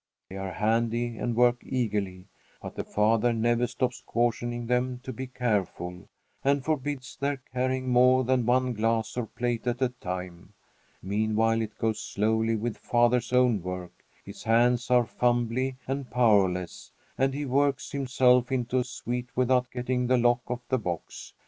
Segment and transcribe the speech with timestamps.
[0.31, 2.25] They are handy and work eagerly,
[2.59, 6.09] but the father never stops cautioning them to be careful,
[6.43, 10.53] and forbids their carrying more than one glass or plate at a time.
[11.03, 13.93] Meanwhile it goes slowly with father's own work.
[14.25, 20.07] His hands are fumbly and powerless, and he works himself into a sweat without getting
[20.07, 21.35] the lock off the box.